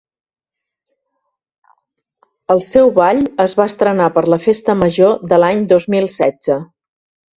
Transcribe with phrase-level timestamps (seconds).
[2.53, 6.57] El seu ball es va estrenar per la Festa Major de l'any dos mil setze.